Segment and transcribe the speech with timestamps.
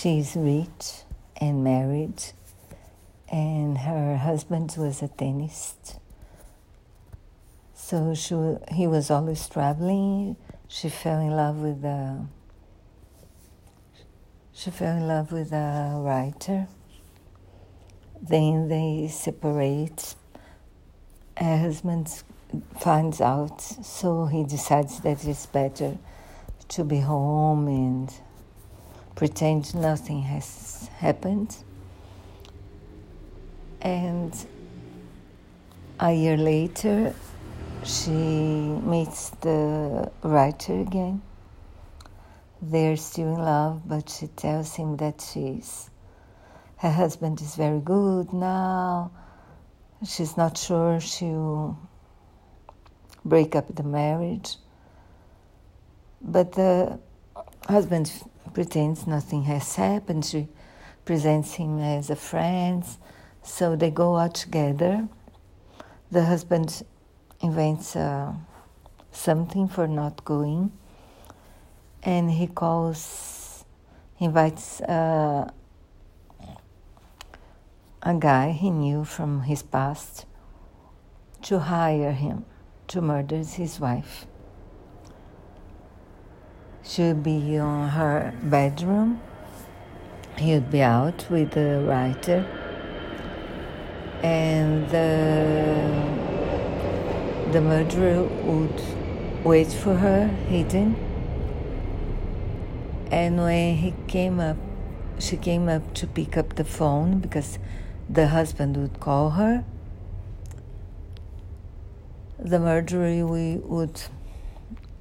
[0.00, 1.02] She's rich
[1.40, 2.22] and married,
[3.28, 5.98] and her husband was a dentist.
[7.74, 8.36] So she,
[8.70, 10.36] he was always traveling.
[10.68, 12.28] She fell in love with a
[14.52, 16.68] she fell in love with a writer.
[18.22, 20.14] Then they separate.
[21.36, 22.22] Her husband
[22.78, 25.98] finds out, so he decides that it's better
[26.68, 28.14] to be home and
[29.18, 31.56] pretend nothing has happened.
[33.82, 34.32] And
[35.98, 37.12] a year later,
[37.82, 41.20] she meets the writer again.
[42.62, 45.90] They're still in love, but she tells him that she's
[46.76, 49.10] her husband is very good now.
[50.06, 51.76] She's not sure she'll
[53.24, 54.58] break up the marriage.
[56.22, 57.00] But the
[57.68, 58.12] husband
[58.58, 60.24] pretends nothing has happened.
[60.24, 60.48] She
[61.04, 62.84] presents him as a friend.
[63.40, 65.06] So they go out together.
[66.10, 66.82] The husband
[67.40, 68.34] invents uh,
[69.12, 70.72] something for not going.
[72.02, 73.64] And he calls,
[74.18, 75.48] invites uh,
[78.02, 80.26] a guy he knew from his past
[81.42, 82.44] to hire him
[82.88, 84.26] to murder his wife.
[86.88, 89.20] She would be on her bedroom.
[90.38, 92.46] He would be out with the writer,
[94.22, 95.92] and the,
[97.52, 98.80] the murderer would
[99.44, 100.96] wait for her hidden.
[103.10, 104.56] And when he came up,
[105.18, 107.58] she came up to pick up the phone because
[108.08, 109.62] the husband would call her.
[112.38, 114.00] The murderer would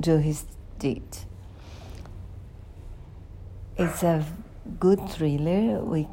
[0.00, 0.46] do his
[0.78, 1.02] deed.
[3.76, 4.24] It's a
[4.78, 5.80] good thriller.
[5.80, 6.06] We,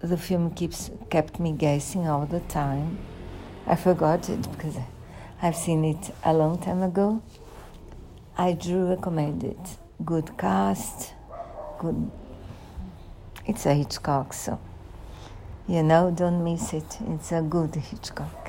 [0.00, 2.98] the film keeps kept me guessing all the time.
[3.66, 4.76] I forgot it because
[5.40, 7.22] I've seen it a long time ago.
[8.36, 9.78] I do recommend it.
[10.04, 11.14] Good cast,
[11.78, 12.10] good.
[13.46, 14.60] It's a Hitchcock, so
[15.66, 16.98] you know, don't miss it.
[17.08, 18.39] It's a good Hitchcock.